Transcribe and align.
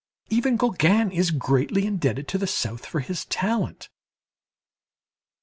Even 0.31 0.57
Gauguin 0.57 1.11
is 1.11 1.29
greatly 1.29 1.85
indebted 1.85 2.27
to 2.29 2.39
the 2.39 2.47
South 2.47 2.87
for 2.87 3.01
his 3.01 3.25
talent. 3.25 3.89